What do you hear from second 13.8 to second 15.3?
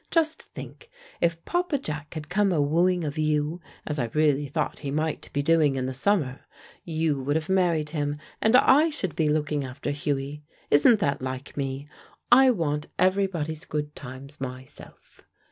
times myself."